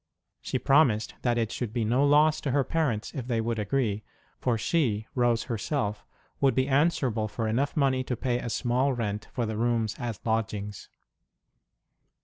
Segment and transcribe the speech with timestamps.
[0.41, 4.01] She promised that it should be no loss to her parents if they would agree,
[4.39, 6.07] for she Rose herself
[6.39, 10.19] would be answerable for enough money to pay a small rent for the rooms as
[10.25, 10.89] lodgings.